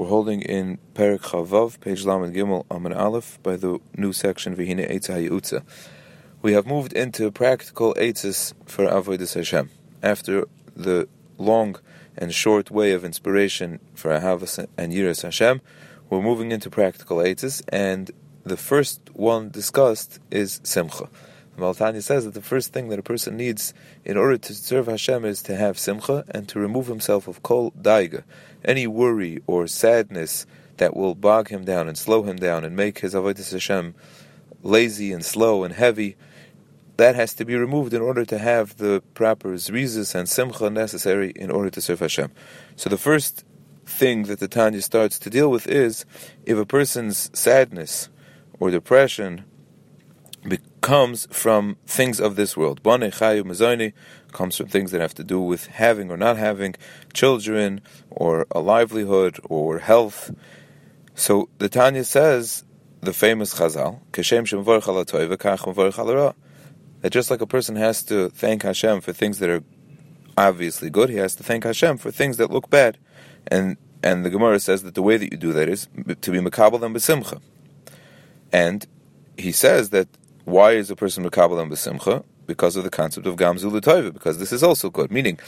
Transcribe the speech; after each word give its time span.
We're 0.00 0.08
holding 0.08 0.40
in 0.40 0.78
Perik 0.94 1.30
Chaf 1.30 1.48
Vav, 1.48 1.78
page 1.78 2.06
Lamed 2.06 2.34
Gimel 2.34 2.64
Amid 2.70 2.94
Aleph, 2.94 3.38
by 3.42 3.56
the 3.56 3.80
new 3.94 4.14
section 4.14 4.56
Vihine 4.56 4.90
Eitz. 4.90 5.62
We 6.40 6.54
have 6.54 6.66
moved 6.66 6.94
into 6.94 7.30
practical 7.30 7.92
eitzes 7.98 8.54
for 8.64 8.86
Avodah 8.86 9.34
Hashem. 9.34 9.68
After 10.02 10.46
the 10.74 11.06
long 11.36 11.76
and 12.16 12.32
short 12.32 12.70
way 12.70 12.92
of 12.92 13.04
inspiration 13.04 13.78
for 13.92 14.10
Ahavas 14.10 14.66
and 14.78 14.94
Yiras 14.94 15.20
Hashem, 15.20 15.60
we're 16.08 16.22
moving 16.22 16.50
into 16.50 16.70
practical 16.70 17.18
eitzes, 17.18 17.62
and 17.68 18.10
the 18.42 18.56
first 18.56 19.02
one 19.12 19.50
discussed 19.50 20.18
is 20.30 20.62
Simcha. 20.64 21.10
Maltani 21.60 22.02
says 22.02 22.24
that 22.24 22.34
the 22.34 22.40
first 22.40 22.72
thing 22.72 22.88
that 22.88 22.98
a 22.98 23.02
person 23.02 23.36
needs 23.36 23.74
in 24.04 24.16
order 24.16 24.36
to 24.38 24.54
serve 24.54 24.86
Hashem 24.86 25.24
is 25.24 25.42
to 25.42 25.54
have 25.54 25.78
simcha 25.78 26.24
and 26.30 26.48
to 26.48 26.58
remove 26.58 26.86
himself 26.86 27.28
of 27.28 27.42
kol 27.42 27.70
daiga, 27.72 28.24
any 28.64 28.86
worry 28.86 29.40
or 29.46 29.66
sadness 29.66 30.46
that 30.78 30.96
will 30.96 31.14
bog 31.14 31.48
him 31.48 31.64
down 31.64 31.88
and 31.88 31.96
slow 31.96 32.22
him 32.22 32.36
down 32.36 32.64
and 32.64 32.74
make 32.74 33.00
his 33.00 33.14
avodah 33.14 33.52
Hashem 33.52 33.94
lazy 34.62 35.12
and 35.12 35.24
slow 35.24 35.62
and 35.62 35.74
heavy. 35.74 36.16
That 36.96 37.14
has 37.14 37.34
to 37.34 37.44
be 37.44 37.54
removed 37.54 37.94
in 37.94 38.02
order 38.02 38.24
to 38.24 38.38
have 38.38 38.76
the 38.76 39.02
proper 39.14 39.50
zrizis 39.54 40.14
and 40.14 40.28
simcha 40.28 40.70
necessary 40.70 41.30
in 41.36 41.50
order 41.50 41.70
to 41.70 41.80
serve 41.80 42.00
Hashem. 42.00 42.30
So 42.76 42.90
the 42.90 42.98
first 42.98 43.44
thing 43.86 44.24
that 44.24 44.40
the 44.40 44.48
Tanya 44.48 44.82
starts 44.82 45.18
to 45.18 45.30
deal 45.30 45.50
with 45.50 45.66
is 45.66 46.04
if 46.44 46.56
a 46.56 46.66
person's 46.66 47.30
sadness 47.38 48.08
or 48.58 48.70
depression 48.70 49.44
comes 50.80 51.26
from 51.30 51.76
things 51.86 52.20
of 52.20 52.36
this 52.36 52.56
world. 52.56 52.82
Bane 52.82 53.10
chayu 53.10 53.92
comes 54.32 54.56
from 54.56 54.68
things 54.68 54.90
that 54.90 55.00
have 55.00 55.14
to 55.14 55.24
do 55.24 55.40
with 55.40 55.66
having 55.66 56.10
or 56.10 56.16
not 56.16 56.36
having 56.36 56.74
children, 57.12 57.80
or 58.10 58.46
a 58.50 58.60
livelihood, 58.60 59.38
or 59.44 59.78
health. 59.78 60.34
So 61.14 61.48
the 61.58 61.68
Tanya 61.68 62.04
says, 62.04 62.64
the 63.00 63.12
famous 63.12 63.54
Chazal, 63.54 64.00
that 67.02 67.10
just 67.10 67.30
like 67.30 67.40
a 67.40 67.46
person 67.46 67.76
has 67.76 68.02
to 68.04 68.28
thank 68.30 68.62
Hashem 68.62 69.00
for 69.00 69.12
things 69.12 69.38
that 69.38 69.48
are 69.48 69.62
obviously 70.36 70.90
good, 70.90 71.08
he 71.08 71.16
has 71.16 71.34
to 71.36 71.42
thank 71.42 71.64
Hashem 71.64 71.98
for 71.98 72.10
things 72.10 72.36
that 72.36 72.50
look 72.50 72.70
bad. 72.70 72.98
And 73.48 73.76
and 74.02 74.24
the 74.24 74.30
Gemara 74.30 74.60
says 74.60 74.82
that 74.84 74.94
the 74.94 75.02
way 75.02 75.18
that 75.18 75.30
you 75.30 75.36
do 75.36 75.52
that 75.52 75.68
is 75.68 75.88
to 76.22 76.30
be 76.30 76.38
makabel 76.38 76.82
and 76.82 76.94
besimcha. 76.94 77.40
And 78.52 78.86
he 79.36 79.52
says 79.52 79.90
that 79.90 80.08
why 80.44 80.72
is 80.72 80.90
a 80.90 80.96
person 80.96 81.24
mekabel 81.24 81.60
and 81.60 81.70
besimcha? 81.70 82.24
Because 82.46 82.74
of 82.76 82.84
the 82.84 82.90
concept 82.90 83.26
of 83.26 83.36
gamzu 83.36 83.70
l'toiva, 83.70 84.12
because 84.12 84.38
this 84.38 84.52
is 84.52 84.62
also 84.62 84.90
good. 84.90 85.10
Meaning, 85.10 85.38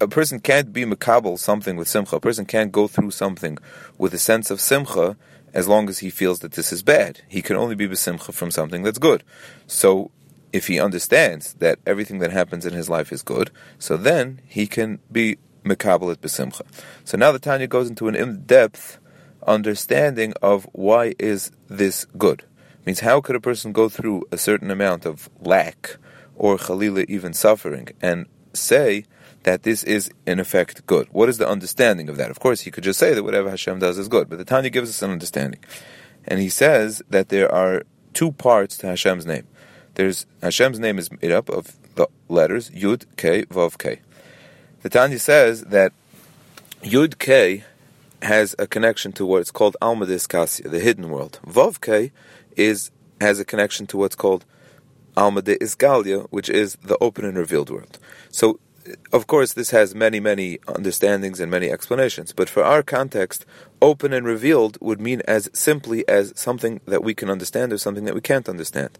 a 0.00 0.06
person 0.06 0.38
can't 0.38 0.72
be 0.72 0.84
mekabel 0.84 1.38
something 1.38 1.76
with 1.76 1.88
simcha. 1.88 2.16
A 2.16 2.20
person 2.20 2.46
can't 2.46 2.70
go 2.70 2.86
through 2.86 3.10
something 3.10 3.58
with 3.98 4.14
a 4.14 4.18
sense 4.18 4.50
of 4.50 4.60
simcha 4.60 5.16
as 5.52 5.66
long 5.66 5.88
as 5.88 5.98
he 5.98 6.10
feels 6.10 6.38
that 6.40 6.52
this 6.52 6.72
is 6.72 6.82
bad. 6.82 7.22
He 7.28 7.42
can 7.42 7.56
only 7.56 7.74
be 7.74 7.88
besimcha 7.88 8.32
from 8.32 8.50
something 8.50 8.84
that's 8.84 8.98
good. 8.98 9.24
So, 9.66 10.12
if 10.52 10.66
he 10.66 10.80
understands 10.80 11.54
that 11.54 11.78
everything 11.86 12.18
that 12.20 12.32
happens 12.32 12.66
in 12.66 12.72
his 12.72 12.88
life 12.88 13.12
is 13.12 13.22
good, 13.22 13.50
so 13.78 13.96
then 13.96 14.40
he 14.46 14.66
can 14.66 15.00
be 15.10 15.38
mekabel 15.64 16.12
at 16.12 16.20
besimcha. 16.20 16.62
So 17.04 17.16
now 17.16 17.32
the 17.32 17.38
Tanya 17.38 17.66
goes 17.66 17.88
into 17.88 18.08
an 18.08 18.14
in-depth 18.14 18.98
understanding 19.46 20.34
of 20.42 20.68
why 20.72 21.14
is 21.18 21.50
this 21.68 22.04
good 22.18 22.44
means 22.86 23.00
how 23.00 23.20
could 23.20 23.36
a 23.36 23.40
person 23.40 23.72
go 23.72 23.88
through 23.88 24.24
a 24.30 24.38
certain 24.38 24.70
amount 24.70 25.06
of 25.06 25.28
lack 25.40 25.96
or 26.36 26.56
chalila 26.56 27.04
even 27.08 27.32
suffering 27.32 27.88
and 28.00 28.26
say 28.52 29.04
that 29.42 29.62
this 29.62 29.82
is 29.84 30.10
in 30.26 30.40
effect 30.40 30.84
good? 30.86 31.08
What 31.12 31.28
is 31.28 31.38
the 31.38 31.48
understanding 31.48 32.08
of 32.08 32.16
that? 32.16 32.30
Of 32.30 32.40
course, 32.40 32.62
he 32.62 32.70
could 32.70 32.84
just 32.84 32.98
say 32.98 33.14
that 33.14 33.22
whatever 33.22 33.50
Hashem 33.50 33.78
does 33.78 33.98
is 33.98 34.08
good, 34.08 34.28
but 34.28 34.38
the 34.38 34.44
Tanya 34.44 34.70
gives 34.70 34.90
us 34.90 35.02
an 35.02 35.10
understanding, 35.10 35.60
and 36.26 36.40
he 36.40 36.48
says 36.48 37.02
that 37.10 37.28
there 37.28 37.50
are 37.52 37.82
two 38.12 38.32
parts 38.32 38.76
to 38.78 38.86
Hashem's 38.86 39.26
name. 39.26 39.46
There's 39.94 40.26
Hashem's 40.42 40.78
name 40.78 40.98
is 40.98 41.10
made 41.10 41.32
up 41.32 41.48
of 41.48 41.76
the 41.94 42.06
letters 42.28 42.70
Yud 42.70 43.04
K 43.16 43.44
Vav 43.44 43.78
K. 43.78 44.00
The 44.82 44.88
Tanya 44.88 45.18
says 45.18 45.64
that 45.64 45.92
Yud 46.82 47.18
K 47.18 47.64
has 48.22 48.54
a 48.58 48.66
connection 48.66 49.12
to 49.12 49.26
what's 49.26 49.50
called 49.50 49.76
Alma 49.80 50.06
Kasya, 50.06 50.70
the 50.70 50.80
hidden 50.80 51.10
world. 51.10 51.40
Vav 51.46 51.80
K 51.80 52.12
is 52.56 52.90
has 53.20 53.38
a 53.38 53.44
connection 53.44 53.86
to 53.88 53.96
what's 53.96 54.16
called 54.16 54.44
Alma 55.16 55.42
de 55.42 55.56
Isgalia, 55.58 56.26
which 56.30 56.48
is 56.48 56.76
the 56.82 56.96
open 57.00 57.24
and 57.24 57.36
revealed 57.36 57.70
world. 57.70 57.98
So, 58.30 58.60
of 59.12 59.26
course, 59.26 59.52
this 59.52 59.70
has 59.70 59.94
many, 59.94 60.20
many 60.20 60.58
understandings 60.66 61.38
and 61.38 61.50
many 61.50 61.70
explanations. 61.70 62.32
But 62.32 62.48
for 62.48 62.64
our 62.64 62.82
context, 62.82 63.44
open 63.82 64.12
and 64.12 64.26
revealed 64.26 64.78
would 64.80 65.00
mean 65.00 65.20
as 65.28 65.50
simply 65.52 66.06
as 66.08 66.32
something 66.34 66.80
that 66.86 67.04
we 67.04 67.14
can 67.14 67.28
understand 67.28 67.72
or 67.72 67.78
something 67.78 68.04
that 68.04 68.14
we 68.14 68.20
can't 68.20 68.48
understand. 68.48 68.98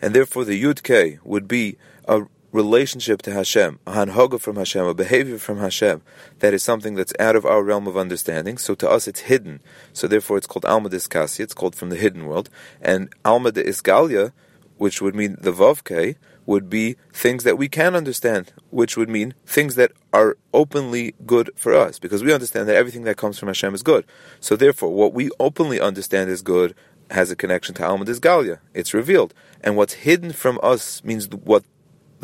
And 0.00 0.14
therefore, 0.14 0.44
the 0.44 0.62
Yud 0.62 0.82
K 0.82 1.18
would 1.24 1.48
be 1.48 1.76
a 2.06 2.26
relationship 2.56 3.20
to 3.22 3.32
Hashem, 3.32 3.78
a 3.86 3.92
hanhoga 3.92 4.40
from 4.40 4.56
Hashem, 4.56 4.86
a 4.86 4.94
behavior 4.94 5.38
from 5.38 5.58
Hashem, 5.58 6.00
that 6.38 6.54
is 6.54 6.62
something 6.62 6.94
that's 6.94 7.12
out 7.20 7.36
of 7.36 7.44
our 7.44 7.62
realm 7.62 7.86
of 7.86 7.98
understanding. 7.98 8.56
So 8.56 8.74
to 8.76 8.90
us, 8.90 9.06
it's 9.06 9.20
hidden. 9.20 9.60
So 9.92 10.08
therefore, 10.08 10.38
it's 10.38 10.46
called 10.46 10.64
Alma 10.64 10.88
Diskasi. 10.88 11.40
It's 11.40 11.54
called 11.54 11.76
from 11.76 11.90
the 11.90 11.96
hidden 11.96 12.26
world. 12.26 12.48
And 12.80 13.12
Alma 13.24 13.52
de 13.52 13.62
Isgalia, 13.62 14.32
which 14.78 15.02
would 15.02 15.14
mean 15.14 15.36
the 15.38 15.52
Vavke, 15.52 16.16
would 16.46 16.70
be 16.70 16.96
things 17.12 17.44
that 17.44 17.58
we 17.58 17.68
can 17.68 17.94
understand, 17.94 18.52
which 18.70 18.96
would 18.96 19.10
mean 19.10 19.34
things 19.44 19.74
that 19.74 19.92
are 20.12 20.38
openly 20.54 21.14
good 21.26 21.50
for 21.56 21.74
us, 21.74 21.98
because 21.98 22.24
we 22.24 22.32
understand 22.32 22.68
that 22.68 22.76
everything 22.76 23.02
that 23.02 23.16
comes 23.16 23.38
from 23.38 23.48
Hashem 23.48 23.74
is 23.74 23.82
good. 23.82 24.06
So 24.40 24.56
therefore, 24.56 24.94
what 24.94 25.12
we 25.12 25.28
openly 25.38 25.78
understand 25.80 26.30
is 26.30 26.40
good 26.40 26.74
has 27.10 27.30
a 27.30 27.36
connection 27.36 27.74
to 27.74 27.86
Alma 27.86 28.04
Disgalia. 28.04 28.60
It's 28.74 28.94
revealed. 28.94 29.34
And 29.62 29.76
what's 29.76 29.94
hidden 29.94 30.32
from 30.32 30.58
us 30.62 31.04
means 31.04 31.28
what 31.28 31.64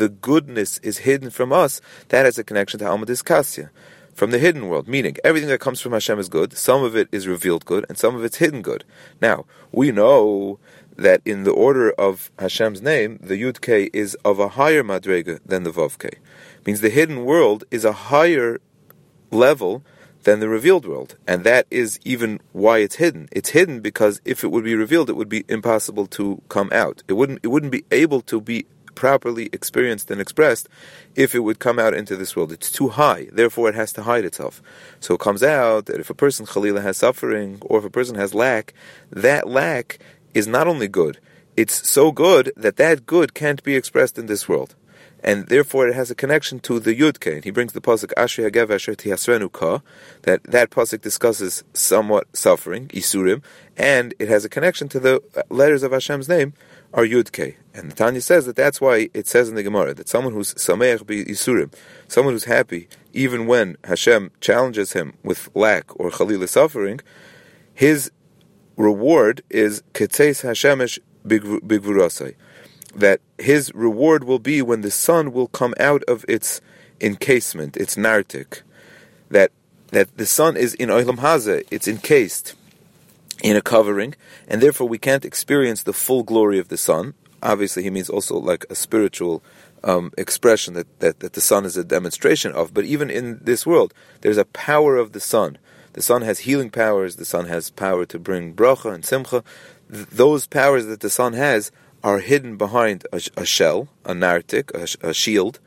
the 0.03 0.09
goodness 0.09 0.79
is 0.79 0.99
hidden 0.99 1.31
from 1.31 1.53
us, 1.53 1.81
that 2.09 2.25
has 2.25 2.37
a 2.37 2.43
connection 2.43 2.81
to 2.81 2.89
Alma 2.89 3.07
Diskasya, 3.07 3.71
from 4.13 4.33
the 4.33 4.41
hidden 4.41 4.67
world. 4.69 4.89
Meaning, 4.89 5.17
everything 5.23 5.49
that 5.49 5.61
comes 5.61 5.81
from 5.81 5.93
Hashem 5.93 6.19
is 6.19 6.29
good, 6.29 6.55
some 6.55 6.83
of 6.83 6.97
it 6.97 7.09
is 7.13 7.29
revealed 7.29 7.65
good, 7.65 7.87
and 7.89 7.97
some 7.97 8.17
of 8.17 8.25
it's 8.25 8.39
hidden 8.39 8.63
good. 8.63 8.83
Now, 9.21 9.45
we 9.71 9.93
know 9.93 10.59
that 10.97 11.23
in 11.25 11.45
the 11.45 11.53
order 11.53 11.93
of 11.93 12.33
Hashem's 12.41 12.83
name, 12.83 13.21
the 13.23 13.41
Yud 13.41 13.61
K 13.61 13.91
is 13.93 14.17
of 14.25 14.41
a 14.41 14.49
higher 14.49 14.83
madrega 14.83 15.39
than 15.47 15.63
the 15.63 15.71
Vav 15.71 16.01
K. 16.01 16.19
Means 16.67 16.81
the 16.81 16.91
hidden 16.91 17.25
world 17.25 17.63
is 17.71 17.85
a 17.85 17.93
higher 17.93 18.61
level 19.31 19.85
than 20.25 20.41
the 20.41 20.49
revealed 20.49 20.85
world. 20.85 21.15
And 21.29 21.45
that 21.45 21.69
is 21.71 22.01
even 22.05 22.41
why 22.51 22.79
it's 22.79 22.97
hidden. 22.97 23.29
It's 23.31 23.51
hidden 23.51 23.81
because 23.81 24.21
if 24.25 24.43
it 24.43 24.51
would 24.51 24.65
be 24.65 24.75
revealed, 24.75 25.11
it 25.11 25.17
would 25.17 25.29
be 25.29 25.45
impossible 25.49 26.09
to 26.09 26.43
come 26.49 26.71
out. 26.73 27.05
It 27.07 27.13
wouldn't, 27.13 27.39
it 27.45 27.49
wouldn't 27.49 27.73
be 27.73 27.85
able 27.93 28.21
to 28.23 28.41
be 28.41 28.67
properly 28.95 29.49
experienced 29.53 30.11
and 30.11 30.21
expressed 30.21 30.69
if 31.15 31.35
it 31.35 31.41
would 31.41 31.59
come 31.59 31.79
out 31.79 31.95
into 31.95 32.17
this 32.17 32.35
world. 32.37 32.53
It's 32.53 32.71
too 32.71 32.89
high, 32.89 33.29
therefore 33.33 33.69
it 33.69 33.75
has 33.75 33.93
to 33.95 34.03
hide 34.03 34.25
itself. 34.25 34.63
So 35.01 35.15
it 35.15 35.21
comes 35.21 35.43
out 35.43 35.87
that 35.87 36.01
if 36.01 36.11
a 36.11 36.15
person, 36.15 36.47
Khalila, 36.47 36.83
has 36.83 36.97
suffering, 36.97 37.59
or 37.63 37.79
if 37.79 37.85
a 37.85 37.91
person 37.91 38.17
has 38.17 38.35
lack, 38.35 38.75
that 39.11 39.49
lack 39.49 39.99
is 40.35 40.47
not 40.47 40.67
only 40.67 40.89
good, 40.89 41.19
it's 41.57 41.89
so 41.89 42.13
good 42.13 42.53
that 42.57 42.77
that 42.77 43.07
good 43.07 43.35
can't 43.35 43.63
be 43.63 43.77
expressed 43.77 44.19
in 44.19 44.27
this 44.27 44.49
world. 44.49 44.75
And 45.23 45.47
therefore 45.47 45.89
it 45.89 45.95
has 45.95 46.11
a 46.11 46.15
connection 46.15 46.59
to 46.61 46.81
the 46.81 46.99
Yudke. 46.99 47.35
And 47.35 47.45
he 47.45 47.51
brings 47.51 47.73
the 47.73 47.81
pasuk 47.81 48.13
Ashri 48.17 48.51
Hagever 48.51 48.75
Asher 48.75 48.95
Tihasrenu 48.95 49.53
Ka, 49.53 49.81
that 50.23 50.43
that 50.45 50.71
pasuk 50.71 51.01
discusses 51.01 51.65
somewhat 51.73 52.37
suffering, 52.37 52.89
Isurim, 52.89 53.43
and 53.77 54.15
it 54.19 54.29
has 54.29 54.45
a 54.45 54.49
connection 54.49 54.89
to 54.89 55.01
the 55.01 55.23
letters 55.49 55.83
of 55.83 55.93
Hashem's 55.93 56.29
name, 56.29 56.55
are 56.93 57.05
Yudke. 57.05 57.57
And 57.75 57.91
the 57.91 57.95
Tanya 57.95 58.21
says 58.21 58.47
that 58.47 58.57
that's 58.57 58.81
why 58.81 59.09
it 59.15 59.27
says 59.27 59.49
in 59.49 59.55
the 59.55 59.63
Gemara 59.63 59.95
that 59.95 60.09
someone 60.09 60.35
who's 60.35 60.55
Sameach 60.55 61.07
bi 61.07 61.31
Yisurim, 61.31 61.73
someone 62.09 62.35
who's 62.35 62.45
happy, 62.45 62.89
even 63.13 63.47
when 63.47 63.77
Hashem 63.85 64.31
challenges 64.41 64.93
him 64.93 65.15
with 65.23 65.49
lack 65.55 65.99
or 65.99 66.11
Chalila 66.11 66.49
suffering, 66.49 67.01
his 67.73 68.11
reward 68.77 69.43
is 69.49 69.83
Ketzeis 69.95 70.45
Hashemesh 70.45 70.99
Bigvurasai. 71.27 72.35
That 72.95 73.21
his 73.39 73.73
reward 73.75 74.25
will 74.25 74.39
be 74.39 74.63
when 74.63 74.83
the 74.83 74.91
sun 74.91 75.33
will 75.33 75.49
come 75.49 75.75
out 75.81 76.03
of 76.05 76.25
its 76.29 76.61
encasement, 77.01 77.77
its 77.77 77.97
nartik. 77.97 78.63
That 79.31 79.51
that 79.89 80.17
the 80.17 80.27
sun 80.27 80.57
is 80.57 80.75
in 80.75 80.89
Olam 80.89 81.19
Haza, 81.19 81.65
it's 81.71 81.87
encased 81.87 82.55
in 83.43 83.57
a 83.57 83.61
covering, 83.61 84.15
and 84.49 84.61
therefore 84.61 84.89
we 84.89 84.99
can't 84.99 85.25
experience 85.25 85.83
the 85.83 85.93
full 85.93 86.23
glory 86.23 86.59
of 86.59 86.69
the 86.69 86.77
sun. 86.77 87.15
Obviously, 87.43 87.83
he 87.83 87.91
means 87.91 88.09
also 88.09 88.37
like 88.37 88.65
a 88.71 88.75
spiritual 88.75 89.43
um, 89.85 90.13
expression 90.17 90.75
that, 90.75 91.01
that, 91.01 91.21
that 91.21 91.33
the 91.33 91.41
sun 91.41 91.65
is 91.65 91.77
a 91.77 91.85
demonstration 91.85 92.53
of. 92.53 92.73
But 92.73 92.85
even 92.85 93.11
in 93.11 93.41
this 93.43 93.67
world, 93.67 93.93
there's 94.21 94.39
a 94.39 94.45
power 94.45 94.97
of 94.97 95.13
the 95.13 95.21
sun. 95.21 95.59
The 95.95 96.03
sun 96.03 96.23
has 96.23 96.41
healing 96.41 96.71
powers. 96.71 97.17
The 97.17 97.25
sun 97.25 97.47
has 97.47 97.71
power 97.71 98.07
to 98.07 98.19
bring 98.19 98.55
bracha 98.55 98.95
and 98.95 99.05
simcha. 99.05 99.45
Th- 99.93 100.07
those 100.07 100.47
powers 100.47 100.87
that 100.87 101.01
the 101.01 101.11
sun 101.11 101.33
has 101.35 101.71
are 102.03 102.19
hidden 102.19 102.57
behind 102.57 103.07
a, 103.13 103.21
a 103.37 103.45
shell, 103.45 103.89
a 104.05 104.13
nartik, 104.13 104.71
a, 104.75 105.09
a, 105.09 105.15
shield, 105.15 105.61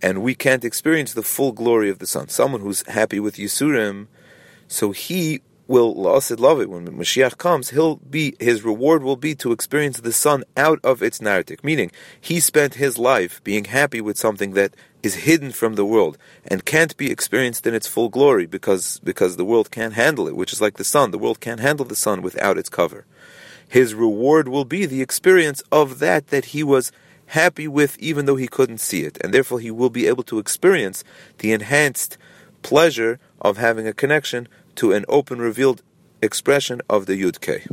and 0.00 0.22
we 0.22 0.34
can't 0.34 0.64
experience 0.64 1.12
the 1.14 1.22
full 1.22 1.52
glory 1.52 1.90
of 1.90 1.98
the 1.98 2.06
sun. 2.06 2.28
Someone 2.28 2.60
who's 2.60 2.86
happy 2.88 3.20
with 3.20 3.36
Yisurim, 3.36 4.06
so 4.68 4.92
he 4.92 5.42
will 5.66 5.94
la'asid 5.94 6.38
lavo 6.38 6.66
when 6.66 6.86
Mashiach 6.86 7.38
comes, 7.38 7.70
he'll 7.70 7.96
be 7.96 8.34
his 8.38 8.62
reward 8.62 9.02
will 9.02 9.16
be 9.16 9.34
to 9.36 9.52
experience 9.52 10.00
the 10.00 10.12
sun 10.12 10.44
out 10.56 10.78
of 10.84 11.02
its 11.02 11.18
nartik. 11.18 11.64
Meaning, 11.64 11.90
he 12.20 12.40
spent 12.40 12.74
his 12.74 12.98
life 12.98 13.42
being 13.42 13.64
happy 13.64 14.00
with 14.00 14.18
something 14.18 14.52
that 14.52 14.74
is 15.02 15.14
hidden 15.26 15.50
from 15.50 15.74
the 15.74 15.84
world 15.84 16.18
and 16.46 16.64
can't 16.64 16.96
be 16.96 17.10
experienced 17.10 17.66
in 17.66 17.74
its 17.74 17.86
full 17.86 18.08
glory 18.08 18.46
because 18.46 19.00
because 19.02 19.36
the 19.36 19.44
world 19.44 19.70
can't 19.70 19.94
handle 19.94 20.28
it, 20.28 20.36
which 20.36 20.52
is 20.52 20.60
like 20.60 20.76
the 20.76 20.84
sun. 20.84 21.10
The 21.10 21.18
world 21.18 21.40
can't 21.40 21.60
handle 21.60 21.86
the 21.86 21.96
sun 21.96 22.22
without 22.22 22.58
its 22.58 22.68
cover. 22.68 23.04
His 23.72 23.94
reward 23.94 24.48
will 24.48 24.66
be 24.66 24.84
the 24.84 25.00
experience 25.00 25.62
of 25.72 25.98
that 25.98 26.26
that 26.26 26.52
he 26.52 26.62
was 26.62 26.92
happy 27.28 27.66
with 27.66 27.98
even 27.98 28.26
though 28.26 28.36
he 28.36 28.46
couldn't 28.46 28.82
see 28.82 29.04
it. 29.04 29.16
And 29.22 29.32
therefore 29.32 29.60
he 29.60 29.70
will 29.70 29.88
be 29.88 30.06
able 30.06 30.24
to 30.24 30.38
experience 30.38 31.02
the 31.38 31.52
enhanced 31.52 32.18
pleasure 32.60 33.18
of 33.40 33.56
having 33.56 33.86
a 33.86 33.94
connection 33.94 34.46
to 34.74 34.92
an 34.92 35.06
open 35.08 35.38
revealed 35.38 35.80
expression 36.20 36.82
of 36.90 37.06
the 37.06 37.18
Yud 37.18 37.40
Kei. 37.40 37.64